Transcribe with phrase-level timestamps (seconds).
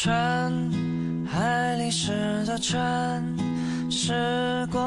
[0.00, 0.70] 船，
[1.26, 3.20] 海里时的船，
[3.90, 4.80] 驶过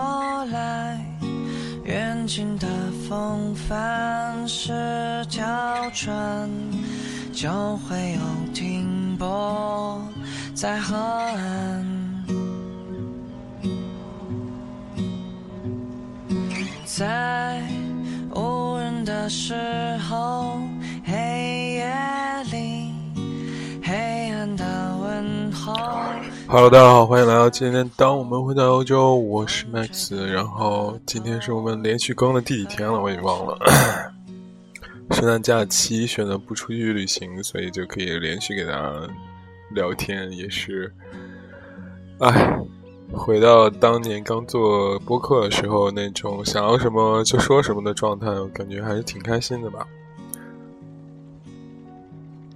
[0.53, 1.05] 来，
[1.83, 2.65] 远近的
[3.09, 4.71] 风帆是
[5.29, 5.43] 条
[5.93, 6.49] 船，
[7.33, 10.01] 就会有停泊
[10.55, 11.85] 在河岸，
[16.85, 17.61] 在
[18.33, 20.57] 无人的时候，
[25.63, 27.87] Hello，大家好，欢迎来到今天。
[27.95, 33.55] 当我们回到欧洲，我是 Max，然后今天是我们连续更的第几天了，我也忘了。
[35.11, 38.91] 圣诞假期选择不出去旅行，所以就可以连续给大家
[39.69, 40.91] 聊天，也是，
[42.17, 42.57] 哎，
[43.13, 49.85] 回到当年刚做播客的时候那种想要什么就说什么的状态，我感觉还是挺开心的吧。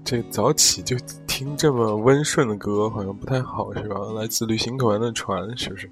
[0.06, 0.96] 这早起就
[1.26, 3.96] 听这么温顺的歌，好像不太好，是吧？
[4.16, 5.90] 来自旅行团的船，是不是？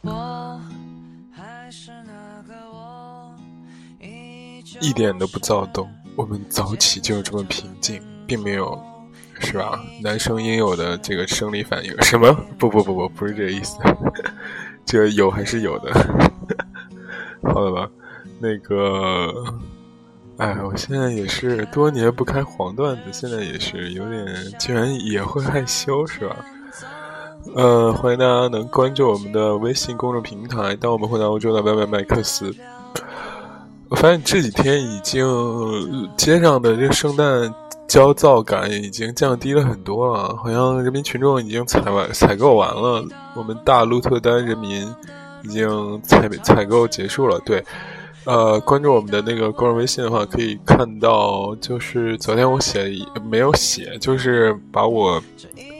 [0.00, 0.58] 我
[1.30, 3.36] 还是那个我，
[4.80, 5.86] 一点都不躁动。
[6.16, 8.82] 我们早起就这么平静，并没有，
[9.40, 9.78] 是吧？
[10.02, 12.32] 男生应有的这个生理反应，什么？
[12.58, 13.76] 不不不不，不是这个意思。
[14.86, 15.92] 这个有还是有的，
[17.44, 17.90] 好了吧？
[18.40, 19.44] 那个，
[20.38, 24.24] 哎，我现在也是多年不开黄段子，现在也是有点，
[24.60, 26.36] 居然也会害羞，是吧？
[27.56, 30.76] 呃，欢迎大家能关注我们的微信公众平台。
[30.76, 32.54] 当我们回到欧洲的 Y Y 麦克斯，
[33.88, 35.26] 我发现这几天已经
[36.16, 37.52] 街上的这圣诞
[37.88, 43.04] 焦躁感已经降低了很多了，好像人民群众已经采完采购完了。
[43.34, 44.86] 我们大鹿特丹人民
[45.42, 47.64] 已经采采购结束了，对。
[48.28, 52.84] 呃，关注我们的那个公众微信的话，可以看到，就是昨天我写
[53.24, 55.18] 没有写，就是把我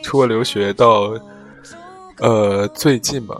[0.02, 1.12] 出国留学到
[2.20, 3.36] 呃最近吧，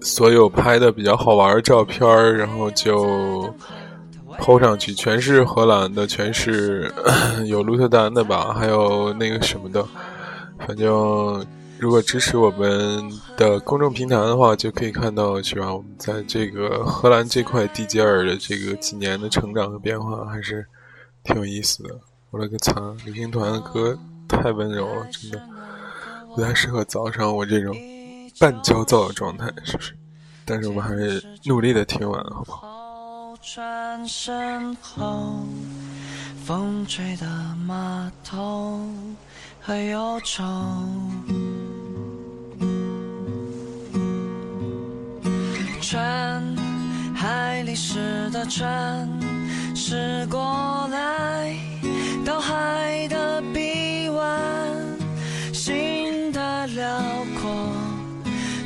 [0.00, 2.04] 所有拍的比较好玩的照片，
[2.36, 3.48] 然后就
[4.40, 6.92] 抛上去，全是荷兰的，全是
[7.46, 9.86] 有鹿特丹的吧，还有那个什么的，
[10.66, 11.46] 反正。
[11.80, 15.74] 如果支持我们的公众平台的话，就可以看到，是吧？
[15.74, 20.66] 我们在这个荷兰这块地界儿的这个几年的成长和变化，还是
[21.24, 21.98] 挺有意思的。
[22.30, 22.74] 我勒个擦！
[23.06, 23.98] 旅行团的歌
[24.28, 25.42] 太温柔了，真的
[26.34, 27.74] 不太适合早上我这种
[28.38, 29.96] 半焦躁的状态，是不是？
[30.44, 32.68] 但是我们还是努力的听完，好不好？
[32.68, 35.46] 后船身后，
[36.44, 37.26] 风吹的
[37.66, 38.86] 码头
[39.62, 40.44] 和忧愁。
[45.80, 46.44] 船，
[47.14, 49.08] 海里时的船，
[49.74, 51.56] 驶过来，
[52.24, 54.38] 到海的臂弯，
[55.52, 56.84] 心的辽
[57.40, 57.50] 阔，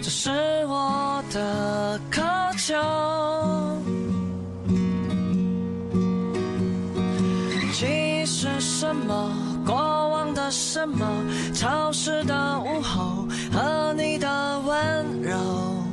[0.03, 0.31] 这是
[0.67, 2.21] 我的渴
[2.59, 2.75] 求。
[7.73, 9.33] 记是什么？
[9.65, 11.07] 过往的什么？
[11.55, 15.84] 潮湿的午后和你的温柔。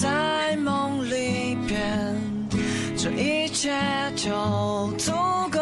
[0.00, 2.16] 在梦里边，
[2.96, 3.70] 这一切
[4.16, 4.30] 就
[4.96, 5.12] 足
[5.52, 5.60] 够。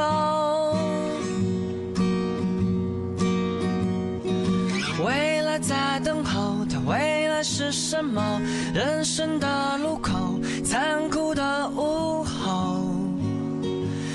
[5.04, 8.40] 未来在等候，它未来是什么？
[8.72, 12.84] 人生的路口，残酷的午后，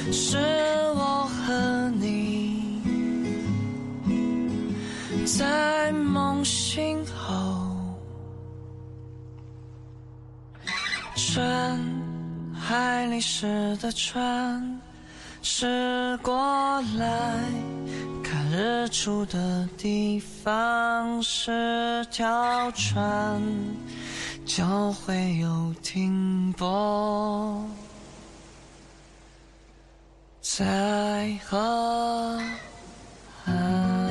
[0.10, 0.38] 是
[0.96, 2.80] 我和你
[5.26, 7.06] 在梦醒
[11.34, 11.80] 船，
[12.54, 14.80] 海里驶的船，
[15.42, 17.40] 驶过来，
[18.24, 23.42] 看日出的地方是条船，
[24.46, 27.68] 就会有停泊
[30.40, 32.40] 在河
[33.46, 34.03] 岸。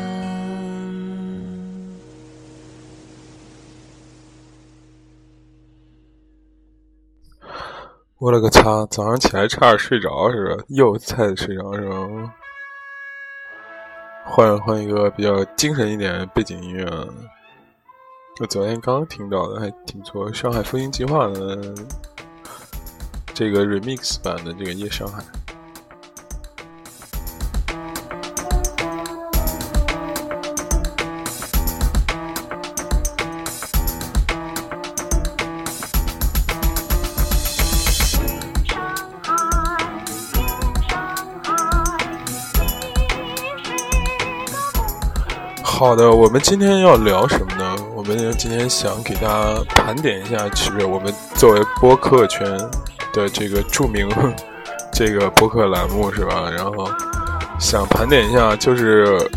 [8.22, 8.86] 我勒个擦！
[8.86, 10.64] 早上起来差点睡着是吧？
[10.69, 11.96] 又菜的睡着是吧？
[14.24, 16.86] 换换一个比较精神一点的背景音乐。
[18.38, 20.32] 我昨天刚听到的，还挺不错。
[20.32, 21.74] 上海复兴计划的
[23.34, 25.20] 这个 remix 版的这个《》。夜上海，
[45.82, 47.76] 好的，我们今天要聊什么呢？
[47.93, 52.46] 我们今天想给大家盘点一下，其实我们作为播客圈
[53.12, 54.08] 的这个著名
[54.94, 56.49] 这个播客栏目是吧？
[56.56, 56.88] 然后
[57.58, 59.29] 想盘点一下，就是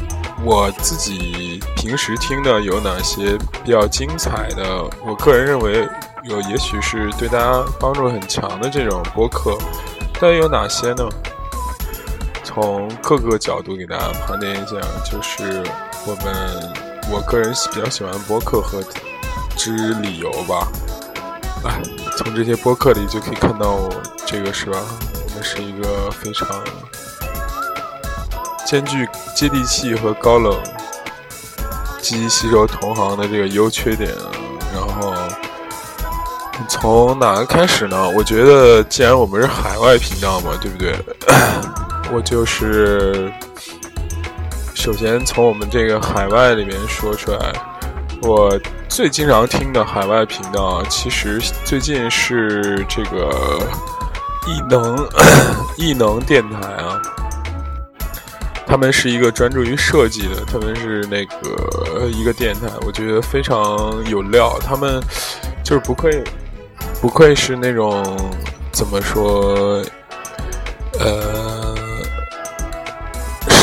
[0.43, 5.83] 我自己平时听的有哪些比较精彩的，我个人认为
[6.25, 9.57] 有也许是对大家帮助很强的这种播客，
[10.21, 11.09] 到底有哪些呢？
[12.55, 15.61] 从各个角度给大家盘点一下，就是
[16.07, 16.73] 我们
[17.11, 18.81] 我个人比较喜欢播客和
[19.57, 20.65] 之理由吧。
[21.65, 21.81] 哎，
[22.17, 23.77] 从这些播客里就可以看到，
[24.25, 24.79] 这个是吧？
[25.25, 26.47] 我们是一个非常
[28.65, 29.05] 兼具
[29.35, 30.57] 接地气和高冷、
[32.01, 34.09] 积极吸收同行的这个优缺点。
[34.73, 35.13] 然后
[36.69, 38.09] 从哪个开始呢？
[38.15, 40.95] 我觉得，既然我们是海外频道嘛，对不对？
[42.15, 43.29] 我就是，
[44.73, 47.51] 首先从我们这个海外里面说出来，
[48.21, 48.57] 我
[48.87, 53.59] 最经常听的海外频道，其实最近是这个
[54.47, 55.09] 异能
[55.75, 57.01] 异能电台啊，
[58.65, 63.59] 他们是一个专注于设计的，他们是那个一个电台，我觉得非常
[64.09, 65.03] 有料，他们
[65.65, 66.23] 就是不愧
[67.01, 68.01] 不愧是那种
[68.71, 69.83] 怎么说，
[70.97, 71.44] 呃。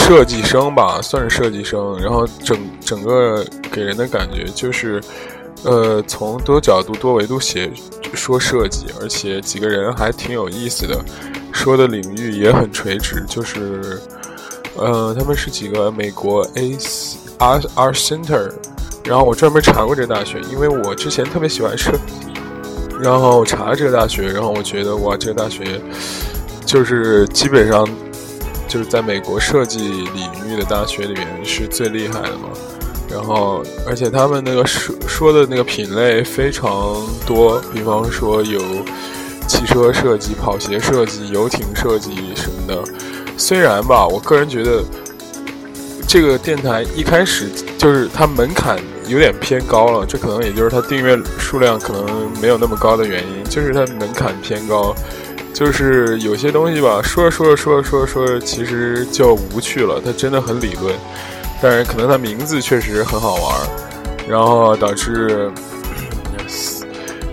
[0.02, 1.98] 设计生吧， 算是设计生。
[2.00, 5.00] 然后整整个给人的感觉就是，
[5.64, 7.70] 呃，从多角度、多维度写
[8.12, 11.02] 说设计，而且几个人还挺有意思的，
[11.52, 13.24] 说的领域也很垂直。
[13.28, 14.00] 就是，
[14.76, 16.76] 呃，他们是几个美国 A
[17.38, 18.50] R R Center，
[19.04, 21.92] 然后我专门查过这个大学，因为我之前特别喜欢设，
[23.00, 25.80] 然后查了这个大学，然后我觉得哇，这个大学
[26.66, 27.88] 就是基本上。
[28.72, 32.48] 就是在美国设计领域的大学里面是最厉害的嘛，
[33.10, 36.72] 然后而且他们那个说说的那个品类非常
[37.26, 38.58] 多，比方说有
[39.46, 42.82] 汽车设计、跑鞋设计、游艇设计什么的。
[43.36, 44.82] 虽然吧，我个人觉得
[46.08, 54.94] 这个电台一开始就是它门槛有点偏高了，这可能也就是它订阅数量可能没有那么高的原因，就是它门槛偏高。
[55.52, 60.00] 就是有些东西吧，说着说着说着说着说着，其实就无趣了。
[60.04, 60.94] 它真的很理论，
[61.60, 63.60] 但是可能它名字确实很好玩，
[64.28, 65.50] 然后导致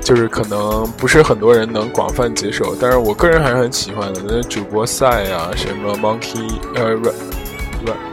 [0.01, 2.75] 就是可能不是很多人能广泛接受。
[2.80, 4.22] 但是我个人还是很喜欢的。
[4.27, 6.95] 那主播赛啊，什么 Monkey 呃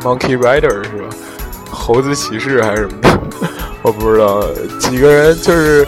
[0.02, 1.08] ，Monkey Rider 是吧？
[1.70, 3.20] 猴子骑士还是什么的，
[3.82, 4.42] 我不知道。
[4.78, 5.86] 几个人就是。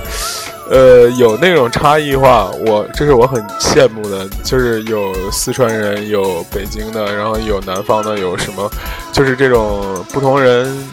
[0.70, 8.70] 呃，有那种差异化，我这是我很羡慕的，就是有四川人，有北京的，然后有南方的，有什么，
[9.12, 10.86] 就是这种不同人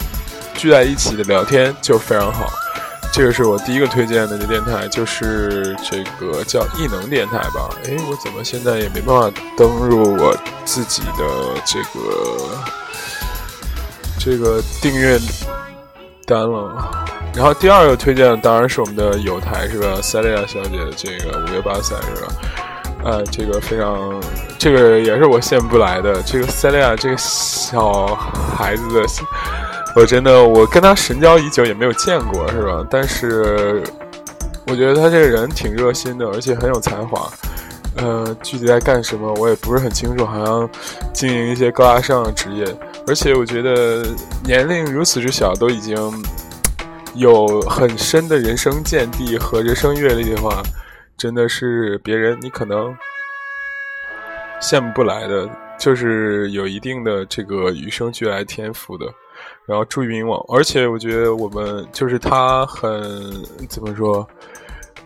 [0.54, 2.46] 聚在一起的聊天就非常好。
[3.12, 7.68] 这个是我第一个推荐的这电台，就是这个叫异能电台吧？
[7.86, 12.48] 哎，我怎么现在也没办法登入我自己的这个
[14.18, 15.18] 这个订阅
[16.26, 17.06] 单了？
[17.36, 20.00] 然后第二个推荐的当然是我们的友台是吧？
[20.02, 22.32] 塞利亚小姐这个五月八三是吧？
[23.04, 24.18] 呃，这个非常，
[24.58, 26.22] 这个也是我羡慕不来的。
[26.22, 28.06] 这个塞利亚这个小
[28.56, 29.06] 孩子的，
[29.94, 32.84] 我真的我跟他神交已久也没有见过是吧？
[32.90, 33.82] 但是
[34.66, 37.30] 我觉得他这个人挺热心的，而且很有才华。
[37.96, 40.68] 呃，具体在干什么我也不是很清楚，好像
[41.12, 42.66] 经营一些高大上的职业。
[43.06, 44.06] 而且我觉得
[44.42, 45.96] 年龄如此之小，都已经。
[47.16, 50.62] 有很深的人生见地和人生阅历的话，
[51.16, 52.94] 真的是别人你可能
[54.60, 59.06] 羡慕不来的，就是有一定的这个与生俱来天赋的，
[59.64, 63.02] 然后助于民网，而且我觉得我们就是他很
[63.68, 64.26] 怎么说，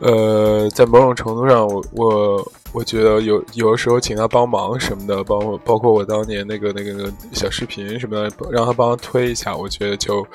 [0.01, 10.27] 呃，在某种程度上，我我我觉得有有的时候请他帮忙什么的，包括包括我当年那个那个那个小视频什么的，让他帮忙推一下，我觉得就。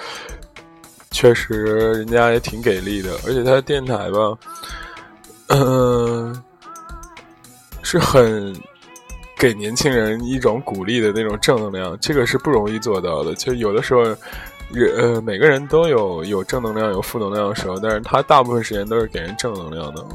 [1.16, 4.38] 确实，人家也挺给力的，而且他的电台吧，
[5.48, 6.44] 嗯，
[7.82, 8.54] 是很
[9.40, 13.34] 给年轻人一种鼓励的那种正能量，这个是不容易做到的。
[13.36, 14.04] 就有的时候，
[14.74, 20.06] 人呃，每个人都有有正能量、有负能量的时候，但是他大部分时间都是给人正能量的。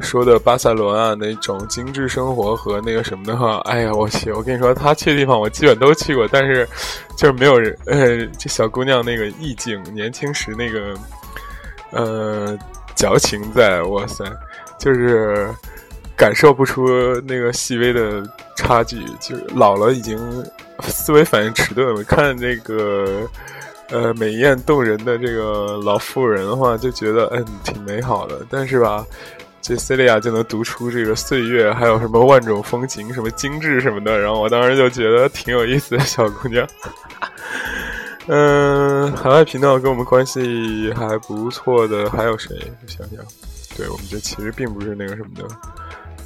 [0.00, 4.32] 说的巴塞罗那那种精致生活和那个什么的话，哎呀，我去！
[4.32, 6.68] 我跟你说，他去的地方我基本都去过，但是
[7.16, 10.94] 就是没有人，呃，这小姑娘那个意境，年轻时那个
[11.90, 12.58] 呃
[12.96, 14.24] 矫情在，哇塞，
[14.78, 15.48] 就是
[16.16, 16.88] 感受不出
[17.20, 18.22] 那个细微的
[18.56, 20.18] 差距，就是老了已经
[20.80, 22.02] 思维反应迟钝了。
[22.02, 23.28] 看那个
[23.90, 28.44] 呃美艳动人的这个老妇人的话，就觉得嗯挺美好的。
[28.50, 29.06] 但是吧，
[29.64, 34.20] 这 Celia 就能读出这个岁月，还有什么万种风情，什么精致什么的。
[34.20, 36.68] 然后我当时就觉得挺有意思的小姑娘。
[38.26, 42.54] 嗯，海外频道跟我们关系还不错的还有谁？
[42.82, 43.24] 我想想，
[43.74, 45.44] 对我们这其实并不是那个什么的，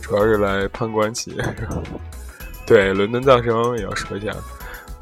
[0.02, 1.36] 主要是来攀关系。
[2.66, 4.34] 对，伦敦噪声也要说一下。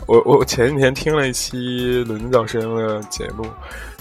[0.06, 3.46] 我我前几天听了一期伦敦噪声的节目，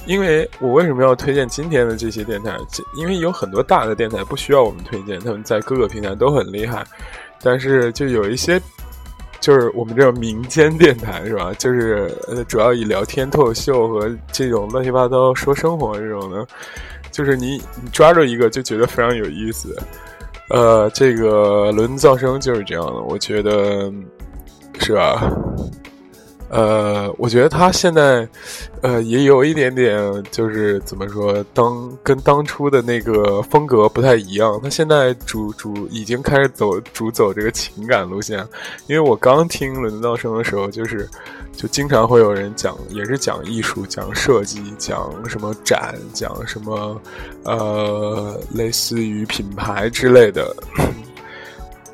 [0.06, 2.58] 因为我为什么要推荐今天的这些电台？
[2.96, 6.86] 因为有很多大的电台不需要我们推荐，他们在各个平台都很厉害，
[7.42, 8.62] 但是就有一些。
[9.42, 11.54] 就是我们这种民间电台是吧？
[11.60, 16.48] 就是呃，主要以聊天、脱口秀和这种乱七八糟说生活这种的，
[17.12, 19.78] 就是你你抓住一个就觉得非常有意思。
[20.50, 23.94] 呃，这个轮噪声就是这样的，我觉得
[24.80, 25.32] 是吧？
[26.56, 28.26] 呃，我觉得他现在，
[28.82, 34.58] 呃，也有一点点，就是怎么说，当跟当初的那个风格不太一样。
[34.64, 38.40] 他现在主主已经开始走主走这个情感路线。
[38.88, 41.06] 因为我刚听轮道声的时候，就是
[41.52, 47.02] 就经常会有人讲，也是讲艺术、讲设计、讲什么展、讲什么，
[47.44, 50.56] 呃，类似于品牌之类的。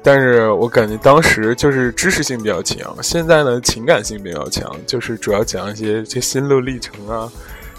[0.04, 7.32] 但是我感觉当时就是知识性比较强，现在呢情感性比较强，就是主要讲一些这心路历程啊、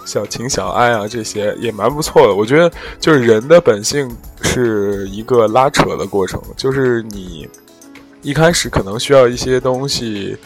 [0.05, 2.35] 小情小爱啊这些也蛮不错的。
[2.35, 4.09] 我觉得就是人的本性
[4.43, 7.49] 是一个拉扯的过程，就是你
[8.23, 10.37] 一开始可能需要一些东西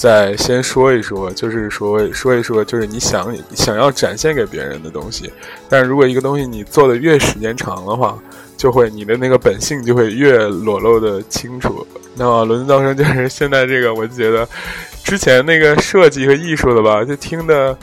[0.00, 5.30] 再先说一说，就是说说一说，就是你想想要展现给别人的东西。
[5.68, 8.18] 但是如果一个东西你做的越时间长的话，
[8.56, 11.86] 就会你的那个本性就会越裸露的清楚。
[12.14, 14.48] 那么轮子噪声就是现在这个，我就觉得
[15.04, 17.76] 之前那个设计和艺术的吧，就听的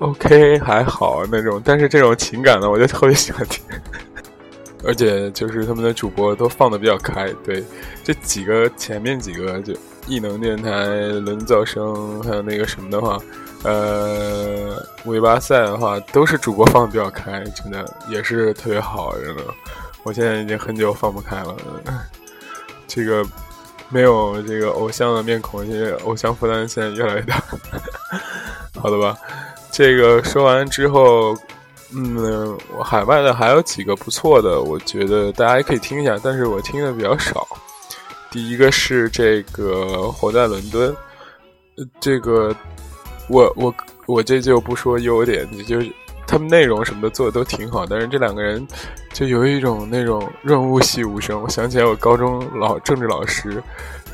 [0.00, 3.64] OK 还好那种，但是这种情感的我就特别喜欢听。
[4.86, 7.64] 而且就是他们的主播都放的比较开，对
[8.02, 9.72] 这几个前面几个就
[10.06, 13.18] 异能电台、伦噪声还有那个什么的话，
[13.62, 19.42] 呃，尾巴赛的话，都是主播放的比较开，真的也是特别好，真的。
[20.02, 21.56] 我现在已经很久放不开了，
[22.86, 23.24] 这个
[23.88, 27.42] 没有这个偶像的面孔，现在偶像负担现在越来越大。
[28.78, 29.16] 好的吧，
[29.70, 31.34] 这个说完之后，
[31.94, 37.48] 嗯，我海外的还有几个不错的，我觉得大家也可以听一下，但是我听的比较少。
[38.34, 40.94] 第一个是这个活在伦敦，
[42.00, 42.52] 这个
[43.28, 43.72] 我我
[44.06, 45.80] 我这就不说优点，就。
[46.26, 48.66] 他们内容什么的做的都挺好，但是这两个人
[49.12, 51.40] 就有一种那种润物细无声。
[51.40, 53.62] 我想起来我高中老政治老师，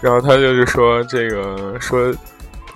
[0.02, 2.12] 然后他就是说这个说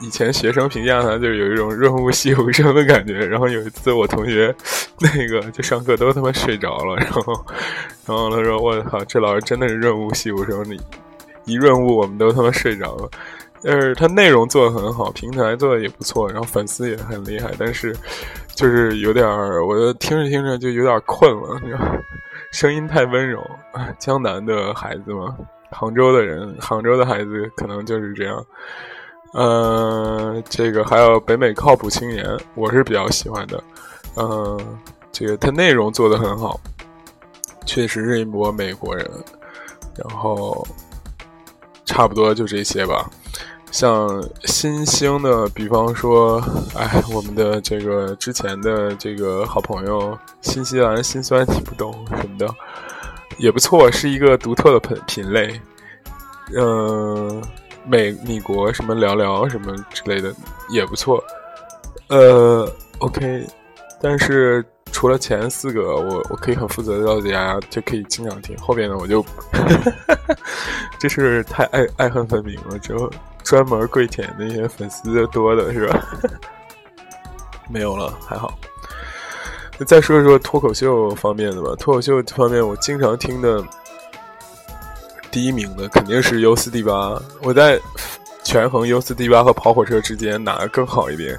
[0.01, 3.27] 以前学生评价他就是有一种润物细无声的感觉。
[3.27, 4.55] 然后有一次我同学
[5.01, 7.45] 那个就上课都他妈睡着了，然后
[8.07, 10.81] 然后他说我靠这老师真的是润物细无声，你
[11.45, 13.09] 一润物我们都他妈睡着了。
[13.67, 17.97] 但是他内容做的很好，平台做的也不错，然后粉丝也很厉害，但是
[18.55, 21.59] 就是有点儿，我听着听着就有点困了，
[22.53, 23.43] 声音太温柔。
[23.99, 25.35] 江南的孩子嘛，
[25.71, 28.45] 杭州的人，杭州的孩子可能就是这样。
[29.33, 32.25] 嗯，这个还有北美靠谱青年，
[32.55, 33.65] 我是比较喜欢的。
[34.17, 34.79] 嗯，
[35.11, 36.61] 这个他内容做的很好，
[37.65, 39.11] 确实是一波美国人。
[39.97, 40.67] 然后
[41.85, 43.11] 差不多就这些吧。
[43.71, 46.41] 像新兴的，比方说，
[46.77, 52.49] 哎，我们的这个之前的这个好朋友，新西兰心酸你不懂什么的，
[53.37, 55.61] 也不错，是一个独特的品品类。
[56.57, 57.43] 嗯，
[57.85, 60.33] 美米国什么聊聊什么之类的
[60.69, 61.21] 也不错。
[62.09, 63.45] 呃，OK，
[64.01, 68.57] 但是除了前四个，我我可以很负责的告诉大家，就可以经常听。
[68.59, 69.27] 后边的我就，
[71.01, 73.11] 这是太爱爱恨分明了，之后。
[73.43, 76.03] 专门跪舔那些粉丝多的是吧？
[77.69, 78.59] 没有了，还好。
[79.77, 81.75] 那再说一说脱口秀方面的吧。
[81.79, 83.63] 脱口秀方面，我经常听的
[85.31, 87.21] 第一名的肯定是 U 四 D 八。
[87.43, 87.79] 我在
[88.43, 91.39] 权衡 U 四 D 八和跑火车之间哪个更好一点，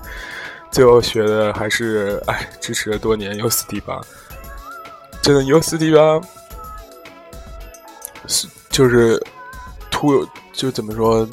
[0.75, 4.01] 最后学的还是哎，支持了多年 U 四 D 八。
[5.22, 6.20] 真的 U 四 D 八
[8.27, 9.17] 是就是
[9.89, 11.25] 突就怎么说？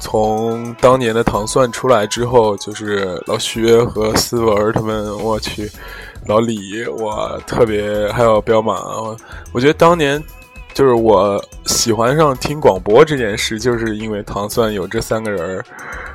[0.00, 5.70] 从当年的糖蒜出来之后，就是老薛和思文他们，我去，
[6.26, 8.74] 老李，我特别还有彪马，
[9.52, 10.20] 我觉得当年
[10.78, 15.60] 就是我喜欢上听广播这件事，就是因为糖蒜有这三个人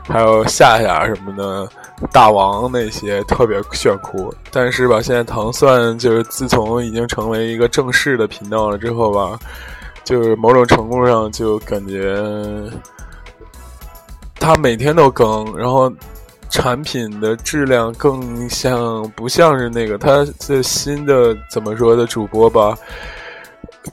[0.07, 1.67] 还有夏夏什么的，
[2.13, 4.33] 大王那些特别炫酷。
[4.51, 9.37] 但是吧，现在糖蒜就是自从已经成为一个正式的频道了之后吧，
[10.05, 12.23] 就是某种程度上就感觉
[14.35, 15.91] 他每天都更，然后。
[16.49, 22.77] 产品的质量更像不像是那个他的新的怎么说的主播吧？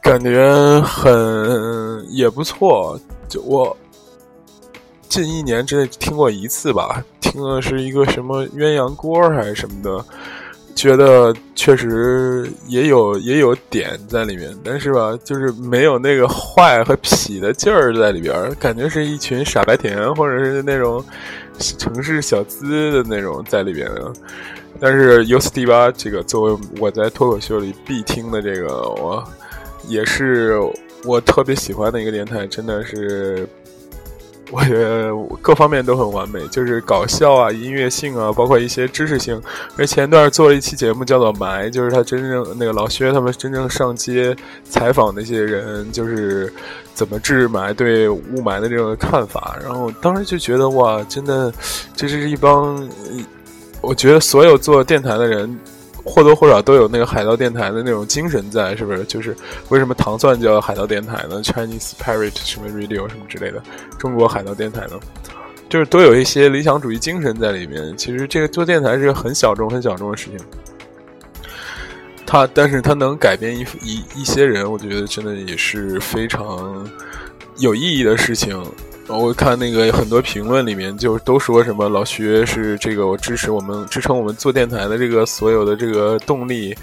[0.03, 2.99] 感觉很也不错。
[3.29, 3.77] 就我
[5.09, 10.05] 近一年之内听过一次吧，听的是一个什么鸳鸯锅还是什么的。
[10.73, 21.05] 觉得确实也有也有点在里面，但是吧，就是没有那个坏和痞的劲儿在里边，感觉是一群傻白甜或者是那种
[21.59, 23.91] 城市小资的那种在里边。
[24.79, 29.23] 但是 U 四 D 八这个作为我在脱口秀里必听的这个，我
[29.89, 30.59] 也是
[31.05, 33.49] 我特别喜欢的一个电台，真的是。
[34.53, 39.41] 我觉得各方面都很完美，就是搞笑啊、音乐性啊，包括一些知识性。
[39.77, 44.35] 而前段做了一期节目，叫做《埋》，就是他真正那个老薛他们真正上街
[44.65, 46.53] 采访那些人，就是
[46.95, 49.57] 怎么治霾、对雾霾的这种看法。
[49.63, 51.55] 然后当时就觉得哇，真的，
[51.95, 52.91] 这是一帮，
[53.81, 55.57] 我觉得所有做电台的人。
[56.05, 59.05] 或多或少都有那个海盗电台的那种精神在，是不是？
[59.05, 59.37] 就是
[59.69, 63.63] 为什么糖蒜叫海盗电台呢？Chinese Pirate 什么 Radio 什么之类的，
[63.99, 64.99] 中国海盗电台呢？
[65.69, 67.97] 就是都有一些理想主义精神在里面。
[67.97, 70.39] 其实这个做电台是个很小众、很小众的事情。
[72.27, 76.89] 它，但是它能改变一一一些人，我觉得真的也是非常
[77.59, 78.61] 有意义的事情。
[79.11, 86.77] 我看那个很多评论里面就都说什么老徐是这个我支持我们支撑我们做电台的这个所有的这个动力，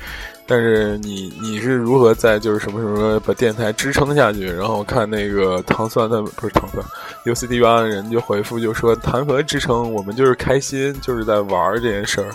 [0.46, 4.46] 但是你你是如何在就是什么什么把电台支撑下去？
[4.46, 6.84] 然后看那个糖蒜的不是糖蒜
[7.26, 9.92] ，U C D 八的人就回复就说谈何支撑？
[9.94, 12.28] 我们就是开心，就是在玩这件事儿。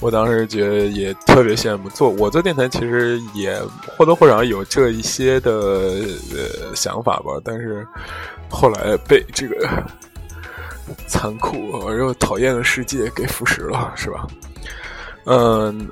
[0.00, 3.60] 我当时觉得也特别羡慕做我做电台，其实也
[3.96, 7.86] 或多或少有这一些的呃想法吧，但是。
[8.50, 9.68] 后来被这个
[11.06, 14.26] 残酷而又讨厌的世界给腐蚀了，是吧？
[15.26, 15.88] 嗯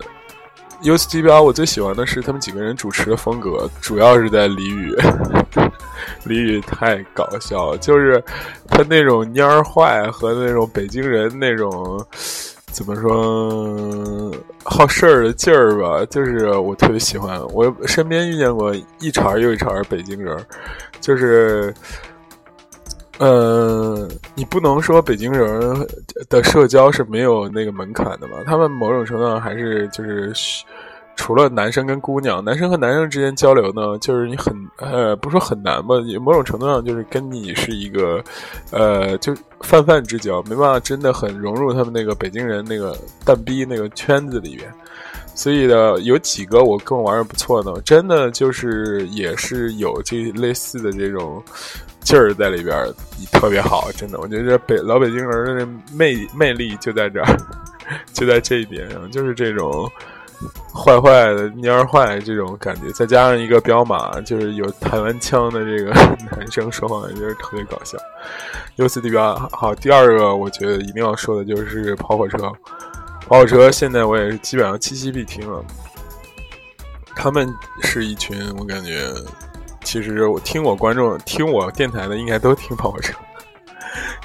[0.82, 4.96] ，U C G 八我最喜欢的是他们几个人主持的风格，主要是在俚语，
[6.26, 8.22] 俚语太搞笑，就是
[8.66, 12.04] 他那种蔫儿坏和那种北京人那种
[12.72, 14.32] 怎么说
[14.64, 17.40] 好事儿的劲儿吧，就是我特别喜欢。
[17.48, 20.36] 我身边遇见过一茬又一茬北京人，
[21.00, 21.72] 就是。
[23.18, 25.88] 呃，你不能说北京人
[26.28, 28.38] 的社交是没有那个门槛的吧？
[28.46, 30.32] 他们某种程度上还是就是，
[31.16, 38.22] 除了男生跟姑娘，男生和男生之间交流呢，就是你很呃，不说很难吧，某种程度上就是跟你是一个
[38.70, 44.72] 呃，就泛泛之交，没办法真的很融入他们那个北京人那个蛋逼那个圈子里边。
[45.34, 51.42] 所以呢，有几个我跟我玩的不错的，真的就是也是有这类似的这种。
[52.00, 52.76] 劲儿在里边
[53.32, 57.36] 特别好，真的，我觉得北老北京人的魅魅力就在这儿，
[58.12, 59.90] 就在这一点上，就是这种
[60.72, 65.90] 坏坏的蔫坏这种感觉，再加上一个彪马，就是有台湾腔的这个
[66.30, 67.98] 男生说话，就是特别搞笑。
[68.76, 72.38] U 四 D 八好，第二个我觉得一定要说的就是跑火车，
[73.26, 75.62] 跑火车现在我也是基本上期期必听了，
[77.16, 79.12] 他们是一群我感觉。
[79.88, 83.14] 其实我听我观众听我电台的应该都听跑车，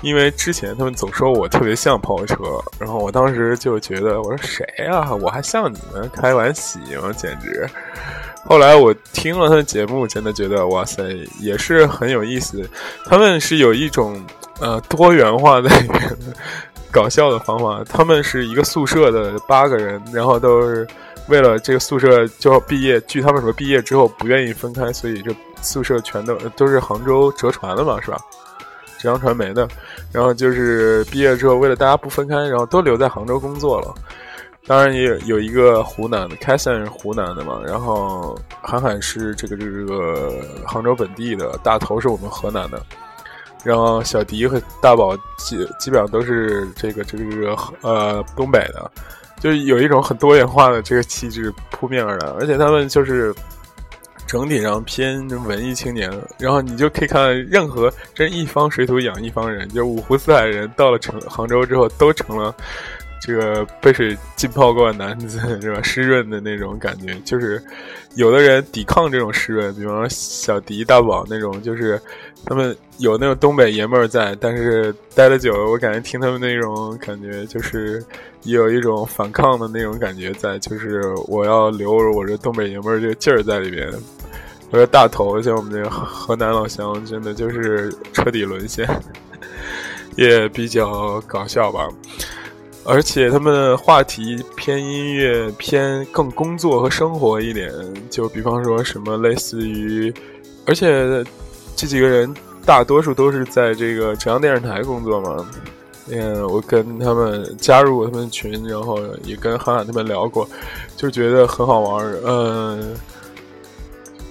[0.02, 2.36] 因为之前他们总说我特别像跑车，
[2.78, 7.14] 然后我当时就觉得我说谁啊，我还像你们开玩笑吗？
[7.14, 7.66] 简直！
[8.44, 11.02] 后来我听了他的节目，真的觉得哇塞，
[11.40, 12.70] 也是很有意思。
[13.06, 14.22] 他们是有一种
[14.60, 15.70] 呃多元化的
[16.92, 17.82] 搞笑的方法。
[17.86, 20.86] 他们是一个宿舍的八个人，然后都是
[21.30, 23.00] 为了这个宿舍就要毕业。
[23.08, 25.34] 据他们说，毕业之后不愿意分开，所以就。
[25.64, 28.18] 宿舍全都都是杭州浙传的嘛，是吧？
[29.00, 29.68] 浙江传媒的，
[30.14, 33.94] 然后就是毕业之后，为了大家不分开，然后都留在杭州工作了。
[34.66, 40.32] 当然也有有一个湖南的，凯森是湖南的嘛，然后韩寒是这个这个这个
[40.66, 42.82] 杭州本地的，大头是我们河南的，
[43.62, 48.90] 然后小迪和大宝基基本上都是这个这个这个呃东北的，
[49.42, 53.36] 就有一种很多元化的这个气质扑面而来，而且他们就是。
[54.34, 62.52] 整体上偏文艺青年，然后你就可以看任何真一方水土养一方人，就五湖四海人到了成杭州之后都成了
[63.26, 65.82] 这个被水浸泡过的男子是吧？
[65.82, 67.64] 湿润的那种感觉，就是
[68.16, 72.00] 有的人抵抗这种湿润，比方说小迪、大宝那种，就是
[72.46, 78.04] 他们有那种东北爷们儿在，但是待的久了，我感觉听他们那种感觉，就是
[78.44, 83.90] 有一种反抗的那种感觉在，就是我要留着我这东北爷们儿这个劲儿在里边。
[84.70, 88.86] 我说大头，像我们这个河南老乡，真的就是彻底沦陷，
[90.18, 91.88] 也比较搞笑吧。
[92.86, 97.72] 而且他们话题偏音乐，偏更工作和生活一点。
[98.10, 100.14] 就比方说什么类似于，
[100.66, 101.24] 而且
[101.76, 102.34] 这几个人
[102.66, 105.50] 大多数都是在这个浙江电视台工作嘛。
[106.12, 110.46] 嗯，我跟他们加入过他们群，然后也跟韩寒他们聊过，
[110.98, 112.06] 就觉得很好玩。
[112.26, 112.94] 嗯，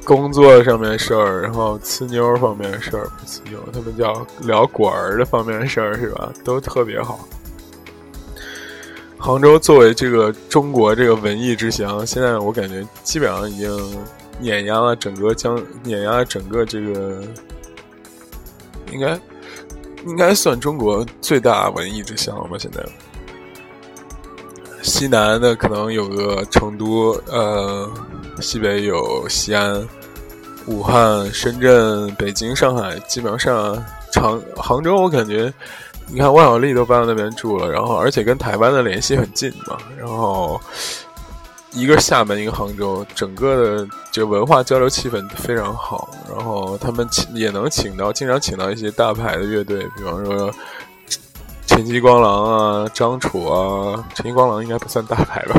[0.05, 6.31] 工作上面事儿，然后呲妞方面的事儿，不呲妞，他们叫聊果儿的方面的事儿，是吧？
[6.45, 7.27] 都特别好。
[9.23, 13.71] 杭州作为这个中国这个文艺之乡，现在我感觉基本上已经
[14.41, 17.23] 碾压了整个江，碾压了整个这个，
[18.91, 19.17] 应该
[20.07, 22.57] 应该算中国最大文艺之乡了吧？
[22.59, 22.85] 现在，
[24.83, 27.89] 西南的可能有个成都，呃，
[28.41, 29.89] 西北有西安、
[30.67, 33.81] 武汉、深圳、北京、上海，基本上
[34.13, 35.55] 长杭州，我感觉。
[36.09, 40.61] 你看，万晓利都搬到那边住了，然后而且跟台湾的联系很近嘛，然后
[41.73, 50.53] 一个厦门，一个杭州，整个的这个文化交流气氛非常好，然后他们请也能请到，经常请到一些大牌的乐队，比方说
[51.67, 52.45] 晨曦光郎
[52.85, 55.59] 啊、张楚啊，晨曦光郎应该不算大牌吧，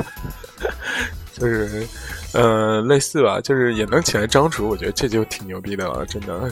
[1.34, 1.88] 就是
[2.34, 6.52] 呃类似吧，就是也能请来张楚，我觉得这就挺牛逼的了，真的，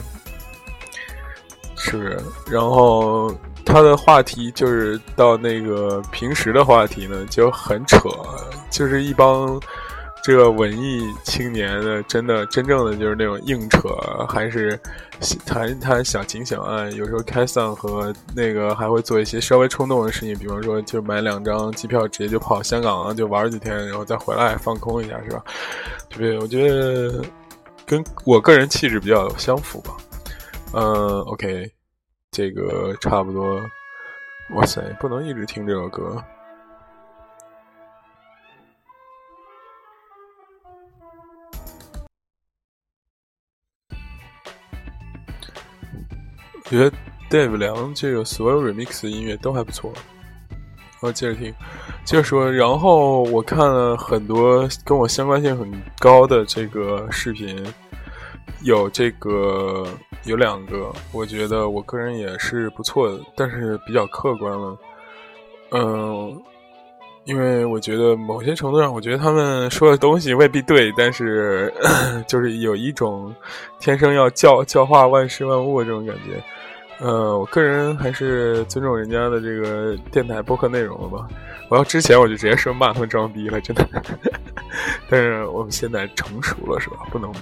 [1.82, 2.18] 是不是？
[2.50, 3.34] 然后。
[3.64, 8.08] 他的话题就是到那个平时的话题呢，就很扯，
[8.70, 9.58] 就是一帮
[10.24, 13.88] 这个文艺青年的，真的真正的就是那种硬扯，
[14.28, 14.78] 还是
[15.46, 25.42] 谈一谈小情小爱，有时候开嗓和那个还会做一些稍微冲动的事情，比方说就买两张机票直接就跑香港了，就玩几天，然后再回来放空一下，是吧？
[26.10, 26.38] 对不对？
[26.40, 27.24] 我觉得
[27.86, 29.92] 跟我个人气质比较相符吧。
[30.74, 31.70] 嗯，OK。
[32.30, 33.60] 这个差不多，
[34.54, 36.24] 哇塞，不能一直听这首歌。
[46.54, 46.96] 我觉得
[47.28, 49.92] Dave 梁这个所有 remix 音乐都还不错。
[51.00, 51.54] 我接着听，
[52.02, 57.62] 接着说，然后我看了很多跟我相关性很高的这个视频。
[58.64, 59.86] 有这个
[60.24, 64.76] 有两个，我觉得我个人也是不错的，但是比较客观了。
[65.70, 66.40] 嗯，
[67.24, 71.72] 因为我觉得某些程度上，我觉得他们说的东西未必对，但是
[72.28, 73.34] 就是有一种
[73.80, 76.42] 天生要教教化万事万物这种感觉。
[76.98, 81.26] 呃，我个人还是尊重人家的这个电台播客内容了吧。
[81.68, 83.84] 我要之前我就直接说骂他们装逼了，真的。
[85.10, 86.98] 但是我们现在成熟了，是吧？
[87.10, 87.32] 不能。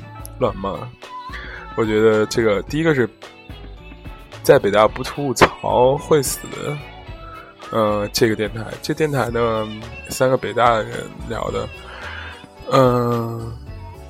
[0.40, 0.76] 乱骂，
[1.76, 3.08] 我觉得这个第一个是
[4.42, 6.40] 在北大不吐槽会死。
[7.70, 9.68] 呃，这个电台，这电台呢，
[10.08, 11.68] 三个北大的人聊的，
[12.72, 13.56] 嗯。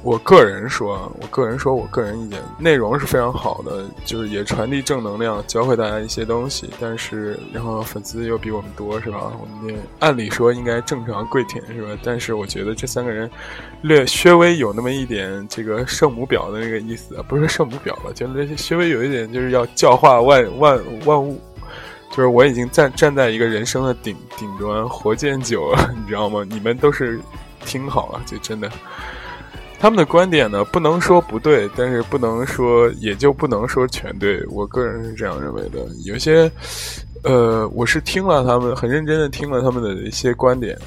[0.03, 6.71] 我个人说，我个人说，我个人意见，内容是非常好的，就是也传递正能量，教会大家一些东西。
[6.81, 9.31] 但是，然后粉丝又比我们多，是吧？
[9.39, 11.91] 我们也按理说应该正常跪舔，是吧？
[12.03, 13.31] 但是我觉得这三个人
[13.83, 21.41] 略稍微有那么一点这个圣母婊的那个意思，不是圣母婊了，就是稍微有一点就是要教化万万万物。
[22.11, 26.45] 就是我已经站站在一个人生的顶顶端，活见久了， 你知道吗？
[26.49, 27.21] 你们都是
[27.65, 28.69] 听好了，就真的。
[29.81, 34.45] 他们的观点呢，不能说不对，但是不能说，也就不能说全对。
[34.51, 35.79] 我个人是这样认为的。
[36.05, 36.53] 有些，
[37.23, 40.79] 呃，我是听了他们，很认真的听了他们的一些观点。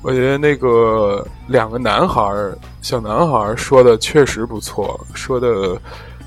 [0.00, 5.78] 我觉得那个两个男孩儿，小男孩儿说的确实不错，说的，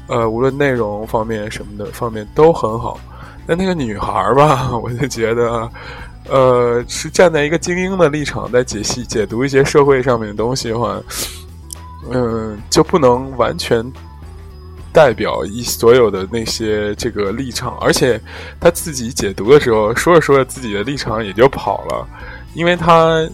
[0.08, 3.00] 呃，无论内容方面什么的方面都很好。
[3.48, 5.68] 但那个女孩儿吧，我就觉得，
[6.30, 11.02] 呃，是站在一个精英的立场在解析、解读一些社会上面的东西的话。
[12.12, 13.84] 嗯，就不能完全
[14.94, 18.20] 代表一所有的那些这个立场，而且
[18.60, 22.08] 他自己解读的时候，说着说着自己的立场也就跑了，
[22.54, 23.28] 因为他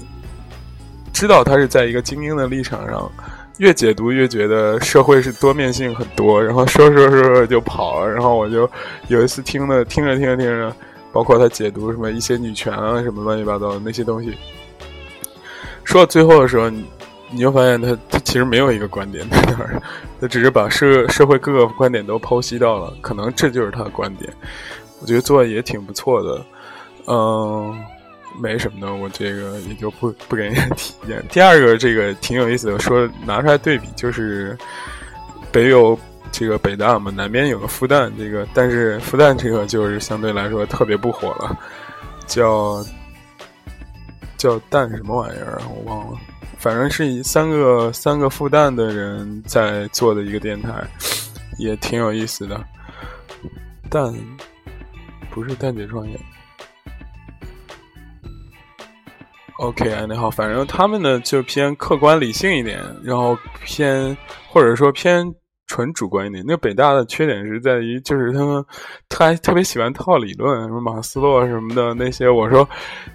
[1.14, 3.12] 知道他是在一个精英的立场上，
[3.58, 8.68] 越解读越觉得社会是多面性很多，然后说说说说就跑了，然后我就
[9.10, 10.76] 有一次听了听着听着听着，
[11.12, 14.34] 包括他解读什么一些女权啊什么乱七八糟的那些东西。
[15.84, 16.72] 说到最后的时候，
[17.32, 19.82] 你就发现他他其实没有一个观点在那儿，
[20.20, 24.32] 他只是把社社会各个观点都剖析到了，可能这就是他的观点。
[25.00, 26.46] 我觉得做的也挺不错的，
[27.08, 27.76] 嗯，
[28.40, 31.26] 没什么的，我这个也就不不给人家提意见。
[31.30, 34.56] 第二个这个挺有意思的，说拿出来对比，就是
[35.52, 35.98] 北有
[36.32, 41.58] 这个北大嘛，南边有个复旦，这个但是复旦这个就是相对来说特别不火了，
[42.28, 42.86] 叫
[44.38, 46.18] 叫蛋什么玩意儿，我忘了，
[46.62, 50.72] 反正是三个三个复旦的人在做的一个电台，
[51.58, 52.64] 也挺有意思的，
[53.90, 54.14] 蛋。
[55.32, 56.20] 不是蛋姐创业。
[59.58, 64.16] OK，你好，反正他们呢就偏客观理性一点，然后偏
[64.50, 65.26] 或者说偏
[65.68, 66.44] 纯主观一点。
[66.46, 68.64] 那北大的缺点是在于，就是他们
[69.08, 72.30] 他还特别喜欢套理论，什么马斯洛什么的那些。
[72.30, 72.68] 我说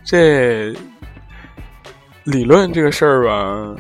[0.05, 0.75] 这
[2.27, 3.75] 理论这个事儿吧，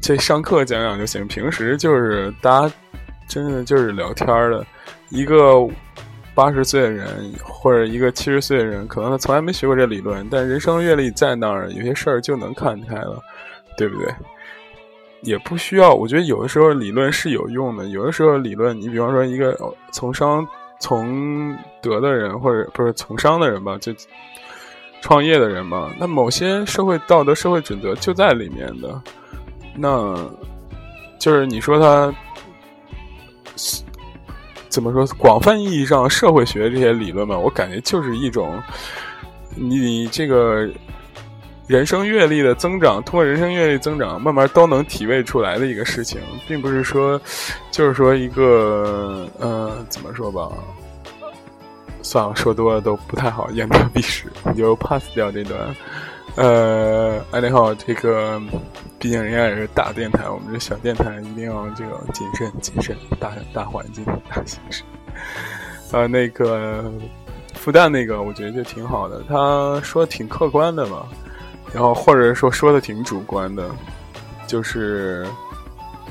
[0.00, 2.74] 这上课讲讲就行，平时就是大家
[3.28, 4.66] 真的就是聊天儿的
[5.10, 5.68] 一个。
[6.34, 13.20] 八十岁的人或者一个七十岁的人，可能他从来没学过这理论，但人生阅历在那儿，有些事儿就能看开了，
[13.76, 14.14] 对不对？
[15.22, 19.58] 也不需要，我觉得有的时候理论是有用的，有的时候理论，你比方说一个
[19.90, 20.46] 从商
[20.78, 23.92] 从德的人，或者不是从商的人吧，就
[25.00, 29.00] 创业的人嘛，那某些社会道德、社会准则就在里面的，
[29.74, 30.14] 那
[31.18, 32.14] 就是你说他。
[34.68, 35.04] 怎么说？
[35.16, 38.62] 广泛意义上社会学这些理论嘛，我感觉就是一种
[39.56, 40.68] 你这个
[41.66, 47.20] 人生阅历的增长，通过人生阅历增长，慢慢都能体味出来的一个事情，并不是说
[47.72, 50.52] 就是说一个呃，怎么说吧？
[52.08, 55.60] 算了，说多了都不太好，言多必失，你就 pass 掉这段。
[56.36, 58.40] 呃，哎，你好，这个
[58.98, 64.82] 毕竟人家也是大电台，我们这小电台一定要这个谨慎、谨慎，大大环境、大形势。
[65.92, 66.90] 呃，那个
[67.52, 71.06] 复旦那个，我觉得就挺好的，他说挺客观的嘛，
[71.74, 73.68] 然后或者说说的挺主观的，
[74.46, 75.26] 就是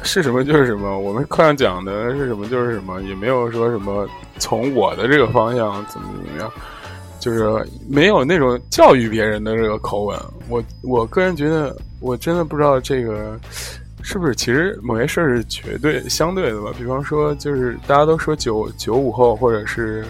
[0.03, 4.07] 是什么就是什么，我们课上讲的是什么就是什么，也没有说什么
[4.37, 6.51] 从我的这个方向怎么怎么样。
[7.19, 13.37] 就是没有那种教育别人的这个口吻，我我个人觉得，我真的不知道这个
[14.03, 16.71] 是不是其实某些事儿是绝对相对的吧。
[16.77, 20.05] 比方说，就是大家都说九九五后或者是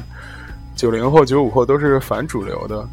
[0.75, 2.87] 九零后、九五后都是反主流的。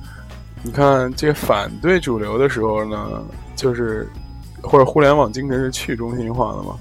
[0.62, 3.20] 你看，这反对主流的时候呢，
[3.56, 4.08] 就是
[4.64, 6.76] 或者互联网精神是去中心化的嘛。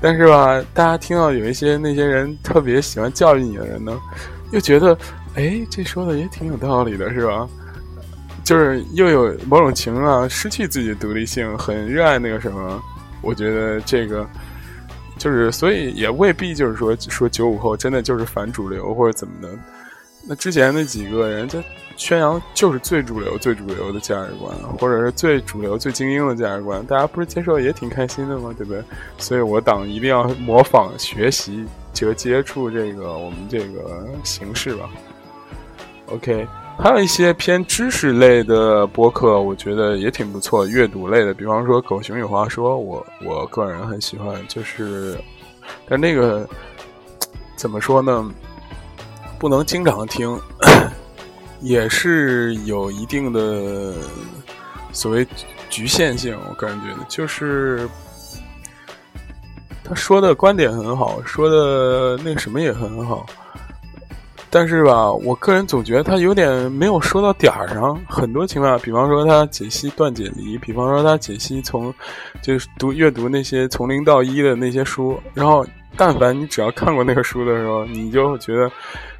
[0.00, 4.00] 但是吧，大家听到有一些那些人特别喜欢教育你的人呢，
[4.52, 4.96] 又觉得。
[5.36, 7.48] 哎，这说的也挺有道理的，是吧？
[8.44, 12.80] 就是又有某种情况失去自己的独立性，很热爱那个什么。
[13.20, 14.24] 我觉得这个
[15.18, 19.48] 就是，所以也未必就是说说九五后真的就是反主流或者怎么的。
[20.26, 21.62] 那之前那几个人，他
[21.96, 28.54] 宣扬就是最主流、最主流的价值观，或者是最主流、最精英的价值观，大家不是接受也挺开心的吗？
[28.56, 28.82] 对不对？
[29.18, 34.88] 所以我党一定要模仿学习，就接触这个我们这个形式吧。
[36.06, 36.46] OK，
[36.78, 40.66] 还有一些偏知识类的播客，我觉得也挺不错。
[40.66, 44.36] 阅读类的，比方说《狗熊有话说》，我我个人很喜欢。
[44.48, 45.18] 就是，
[45.88, 46.48] 但那个
[47.56, 48.30] 怎么说呢？
[49.44, 50.40] 不能经常听，
[51.60, 53.92] 也是有一定的
[54.90, 55.26] 所谓
[55.68, 56.34] 局限性。
[56.48, 57.86] 我个人觉得，就是
[59.84, 63.26] 他说的观点很好，说的那什么也很好。
[64.48, 67.94] 但是吧，我个人总觉得他有点没有说到点儿上。
[68.08, 71.92] 很多情况，比方说他解析断解离，比方说他解析从
[72.40, 78.70] 就是读阅读那些从零到一的那些书，然后但凡你只要看过那个书的时候，你就觉得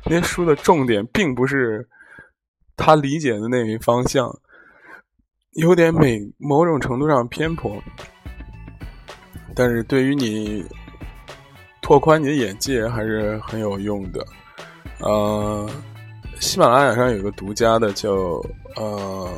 [0.04, 1.86] 那书的重点并不是
[2.76, 4.28] 他理解的那一方向，
[5.52, 7.80] 有点美某种程度上偏颇。
[9.54, 10.64] 但是对于你
[11.80, 14.26] 拓宽你的眼界还是很有用的。
[14.98, 15.70] 呃，
[16.40, 18.10] 喜马拉雅上有个独家的叫
[18.76, 19.30] 呃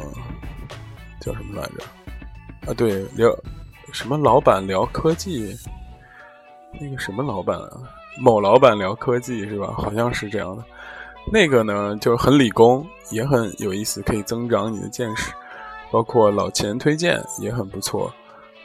[1.20, 2.70] 叫什么来着？
[2.70, 3.28] 啊，对，聊
[3.92, 5.54] 什么老板聊科技，
[6.80, 7.70] 那个什么老板啊，
[8.18, 9.74] 某老板聊科技是吧？
[9.76, 10.64] 好像是这样的。
[11.32, 15.32] 那个呢，就很理工，也很有意思，可以增长你的见识。
[15.90, 18.12] 包括老钱推荐也很不错。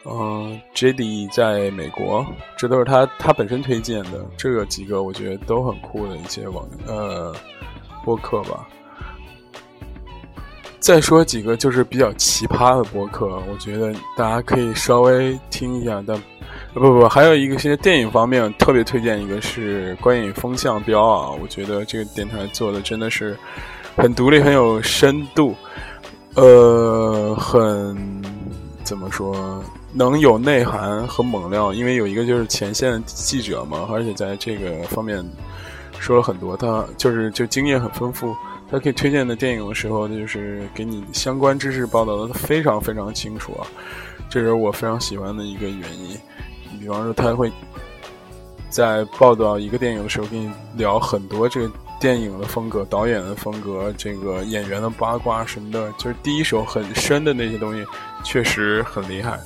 [0.06, 2.26] 嗯，J D 在美国，
[2.58, 4.26] 这都是他他本身推荐的。
[4.36, 7.32] 这个几个我觉得都很酷的一些网呃
[8.04, 8.68] 播客吧。
[10.80, 16.04] 再说几个就是比较奇葩的播客，我觉得大家可以稍微听一下。
[16.08, 16.20] 但
[16.74, 23.38] 不不不，还有一个现在电影方面特别推荐一个是观影风向标啊，我觉得这个电台做的真的是
[23.98, 25.54] 很独立，很有深度，
[26.36, 28.24] 呃，很
[28.86, 29.62] 怎么说，
[29.94, 31.74] 能有内涵和猛料。
[31.74, 35.22] 因为有一个就是前线记者嘛，而且在这个方面
[36.00, 38.34] 说了很多，他就是就经验很丰富。
[38.72, 43.68] 他可以推荐的电影的时候，就是给你相关知识报道的非常非常清楚啊，
[44.30, 46.18] 这是我非常喜欢的一个原因。
[46.82, 47.52] 比方说，他会
[48.70, 57.86] 在报道一个电影的时候，跟你聊很多这个电影的风格、导演的风格、这个演员的八卦什么的，就是第一手很深的那些东西，
[58.24, 59.40] 确实很厉害。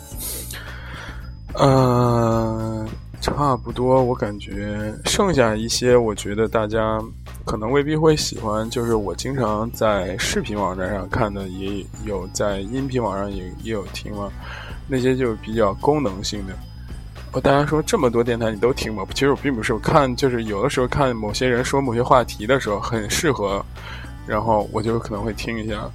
[1.60, 2.88] 嗯。
[3.22, 7.02] 差不多，我感觉剩下一些，我觉得大家
[7.44, 8.70] 可能未必会喜欢。
[8.70, 14.32] 就是我经常在视频网站上看的，也有在音频网上也也有听了。
[14.88, 16.54] 那些就是比较功能性的。
[17.42, 19.06] 大家说这么多电台你都听吗？
[19.14, 23.64] 其实我并不是，我看就是有的时候看某些人说某些话题的时候很适合，
[24.26, 25.90] 然后我就可能会听一下。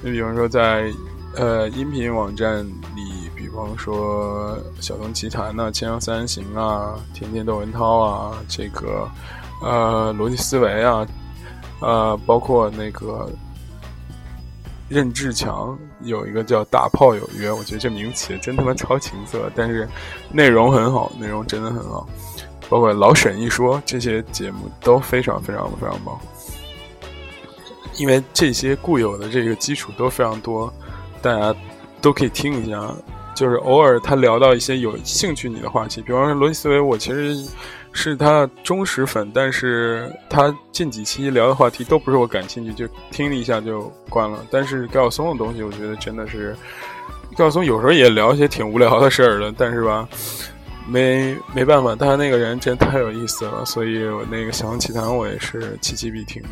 [0.00, 0.90] 你比方说在
[1.36, 3.22] 呃音频网站里。
[3.34, 9.06] 比方说《小东奇谈》呐，《千阳三人行》啊，《天天窦文涛》啊，这个
[9.60, 11.06] 呃逻辑思维啊，
[11.80, 13.28] 呃，包括那个
[14.88, 19.88] 任志强有一个叫《大炮有约》，我觉得这名起的真他妈超情色，但是
[20.30, 22.08] 内容很好，内容真的很好。
[22.68, 26.18] 包括老沈一说这些节目都非常非常非常棒，
[27.96, 30.72] 因为这些固有的这个基础都非常多，
[31.20, 31.54] 大家
[32.00, 32.94] 都可以听一下。
[33.34, 37.34] 就是偶尔他聊到一些有兴趣你的话题，比方说罗辑思维，我其实
[37.92, 44.44] 是他忠实粉，但是他近几期聊的话题都不是我感兴趣，就听了一下就关了。
[44.50, 46.56] 但是高晓松的东西，我觉得真的是
[47.36, 50.08] 高晓松有时候也聊一些挺无聊的事儿的，但是吧，
[50.88, 56.48] 没没办法，他那个人真太有意思了，所以我那个《小王奇谈》我也是期期必听的。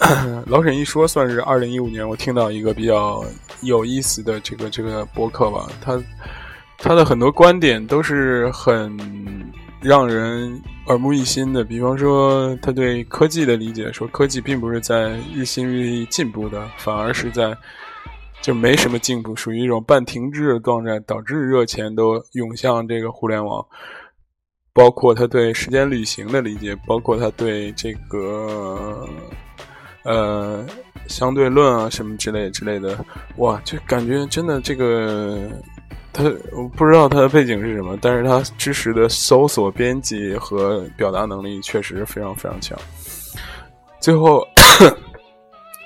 [0.46, 3.22] 老沈一说，算是二零一五年我听到一个比较
[3.62, 5.68] 有意思的这个这个播客吧。
[5.80, 6.00] 他
[6.78, 8.96] 他的很多观点都是很
[9.80, 11.64] 让人耳目一新的。
[11.64, 17.56] 比方说，他对科技的理解，说科技并不是在日新日异进步的，反而是在
[18.42, 23.64] 就没什么进步，属于一种半停滞的状态，导致热钱都涌向这个互联网。
[24.72, 29.08] 包括他对时间旅行的理解，包括他对这个。
[30.02, 30.64] 呃，
[31.08, 33.04] 相对论啊，什么之类之类的，
[33.36, 35.46] 哇，就感觉真的这个，
[36.12, 42.78] 他我不知道他的背景是什么，但是他知识的搜索、编辑和表达能力确实非常非常强。
[44.00, 44.46] 最后，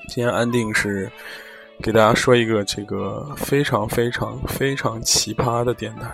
[0.09, 1.11] 今天安定是
[1.83, 6.09] 给大家说一个这个非常非常非常奇葩的电台，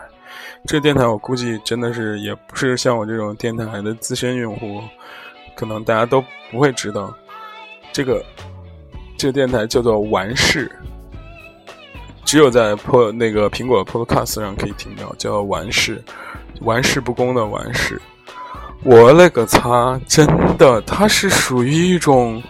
[0.66, 4.80] 这个电台我估计真的是也不是像我这种电台的资深用户，
[5.54, 7.14] 可能大家都不会知道。
[7.92, 8.24] 这个
[9.18, 10.70] 这个电台叫做完事，
[12.30, 16.00] 只有在破那个苹果 Podcast 上可以听到，叫完事，
[16.60, 18.00] 玩世不恭的完事。
[18.84, 20.00] 我勒个擦！
[20.06, 20.24] 真
[20.56, 22.40] 的，它是属于一种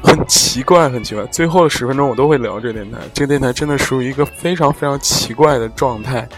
[0.00, 1.26] 很奇怪、很奇怪。
[1.32, 2.98] 最后的十分钟我都会聊这个电台。
[3.12, 6.28] 这个电台真的属于一个非常非常奇怪的状态，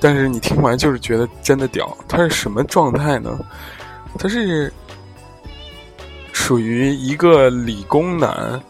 [0.00, 1.96] 但是你听完就是觉得真的屌。
[2.08, 3.38] 它是什么状态呢？
[4.18, 4.72] 它是。
[6.32, 8.60] 属于一个理工男，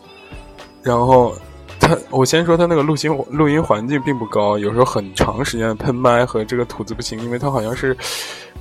[0.82, 1.34] 然后
[1.82, 7.96] 他，我先说他那个录音录音环境并不高，有时候很长时间喷麦和这个吐字不清，因为他好像是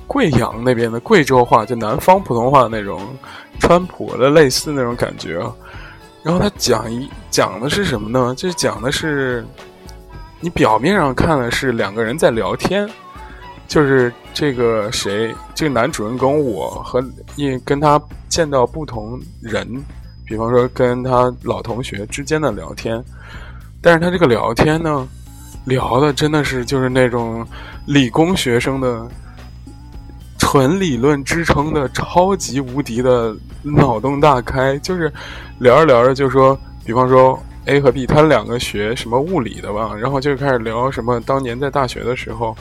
[0.06, 3.00] 贵阳那边的贵州话，就南方普通话那种
[3.60, 5.38] 川普的类似那种感觉。
[6.22, 8.34] 然后他讲一讲的是什么呢？
[8.36, 9.44] 就是讲的是
[10.40, 12.88] 你表面上看的是两个人在聊天。
[13.68, 17.02] 就是这个谁，这个男主人公，我和
[17.36, 19.66] 因跟他见到不同人，
[20.32, 23.04] 比方说跟他老同学之间的聊天，
[23.82, 25.06] 但是他这个聊天呢，
[25.66, 27.46] 聊的真的是就是那种
[27.84, 29.06] 理工学生的
[30.38, 35.12] 纯理论支撑的超级无敌的脑洞大开，就是
[35.58, 42.56] 聊着聊着就说，比方说 A 和 B，他两个学什么物理的吧，然后就开始聊什么当年在大学的时候。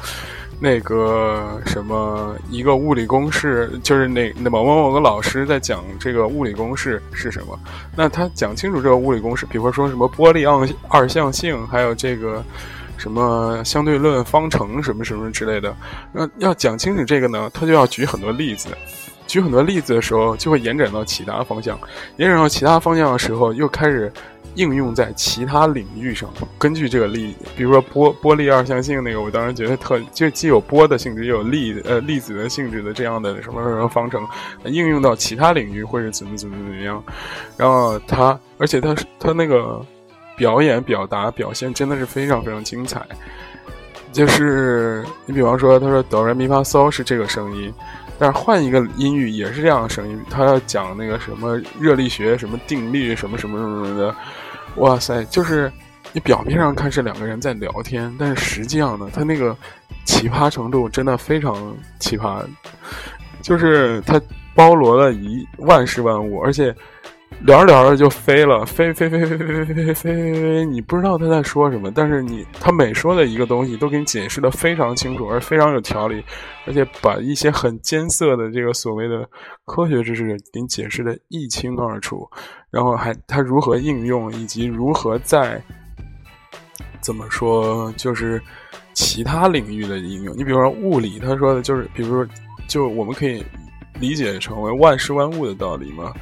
[0.64, 7.59] 那个什么，一个物理公式，就是那那某某某个老师在讲这个物理公式是什么？
[7.97, 12.43] 那他讲清楚这个物理公式，比如说什么波粒二二象性，还有这个
[12.95, 15.76] 什么相对论方程什么什么之类的。
[16.14, 18.70] 那要讲清楚这个呢，他就要举很多例子。
[19.32, 21.79] 举很多例子的时候，就会延展到其他方向，
[22.17, 24.11] 延展到其他方向的时候，又开始
[24.55, 26.29] 应用在其他领域上。
[26.57, 34.27] 根据这个例，比如说波波粒二象性那个，我当时觉得特就既有波的性质，又有粒呃粒子的性质的这样的什么什么方程，
[34.65, 37.01] 应用到其他领域会是怎么怎么怎么样。
[37.55, 39.82] 然后他，而且他他那个
[40.36, 43.01] 表演、表达、表现真的是非常非常精彩。
[44.11, 47.73] 就是你比方说，他说哆来咪发嗦是这个声音，
[48.22, 50.24] 但是换一个音域也是这样的声音。
[50.30, 54.15] 他要讲那个什么热力学、什么定律、什么什么什么的，
[54.76, 55.24] 哇塞！
[55.26, 55.72] 就是
[56.13, 59.57] 你表面上看是两个人在聊天，但是实际上呢，他那个
[60.05, 62.45] 奇葩程度真的非常奇葩，
[63.41, 64.22] 就是他
[64.53, 66.76] 包罗了一万事万物，而且。
[67.45, 76.23] 聊着聊着就飞了，飞飞飞飞飞飞飞飞飞飞，你不知道他在说什么，但是你他每说的一个东西都给你解释的非常清楚，而非常有条理，
[76.67, 79.27] 而且把一些很艰涩的这个所谓的
[79.65, 82.29] 科学知识给你解释的一清二楚，
[82.69, 85.59] 然后还他如何应用，以及如何在
[87.01, 88.39] 怎么说，就是
[88.93, 90.37] 其他领域的应用。
[90.37, 92.33] 你比如说物理，他说的就是，比如说，
[92.67, 93.43] 就我们可以
[93.99, 96.13] 理解成为万事万物的道理嘛。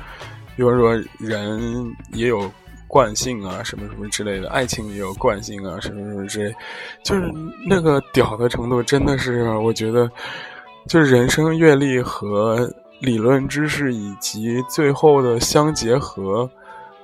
[0.60, 2.51] 比如说，人也有
[2.86, 6.53] 惯性啊，什么什么之类的；爱情也有惯性啊，什么什么之类。
[7.01, 7.32] 就是
[7.66, 10.12] 那个屌的程度，真的是我觉得，
[10.86, 16.49] 就是人生阅历和理论知识以及最后的相结合，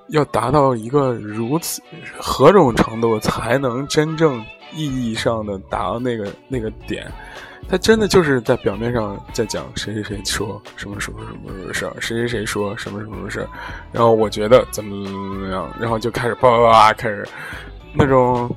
[0.10, 1.82] 要达到一个如此
[2.20, 4.44] 何种程度，才能真正
[4.74, 7.10] 意义上的达到那个那个点。
[7.68, 13.48] 他真的就是在表面上在讲谁谁谁说什么什么什么什么事儿，谁谁谁说什么什么事儿，
[13.92, 17.28] 然后我觉得怎么怎么怎么样，然后就开始叭叭叭开始
[17.94, 18.50] 那种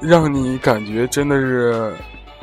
[0.00, 1.94] 让你感觉真的是，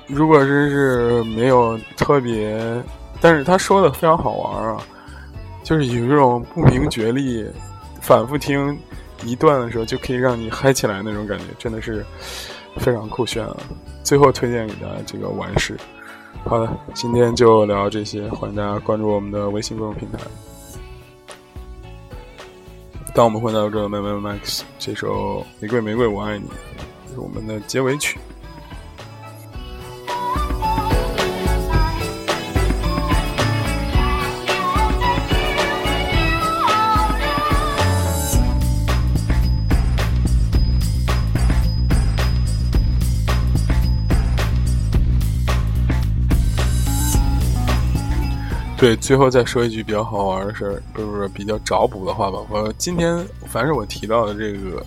[0.08, 2.84] 如果真是没有特别，
[3.22, 4.82] 但是他说的非常好玩啊，
[5.64, 7.46] 就是有一种不明觉厉，
[8.02, 8.78] 反复听
[9.24, 12.04] 一段的时候就可以让你嗨起来那种感觉，真的是
[12.80, 13.58] 非常酷炫啊。
[14.04, 15.78] 最后推荐给大家这个玩世。
[16.46, 20.18] 好的，今天就聊这些，欢迎大家关注我们的微信公众平台。
[23.14, 26.46] 当我们回到这 Max 这首《玫瑰玫瑰我爱你》，
[27.14, 28.18] 是我们的结尾曲。
[48.80, 52.40] 对，最后再说一句比较好玩的事儿，不是比较找补的话吧。
[52.50, 54.82] 我今天凡是我提到的这个、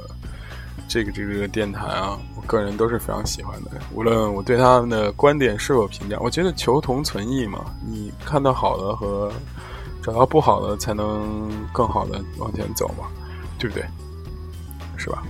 [0.88, 3.72] 这个、这个电台啊，我个人都是非常喜欢的。
[3.92, 7.66] 无论我对他们的观点是否评价，我觉得求同存异嘛。
[7.86, 9.30] 你看到好的和
[10.02, 13.06] 找到不好的，才能更好的往前走嘛，
[13.58, 13.84] 对不对？
[14.96, 15.22] 是吧？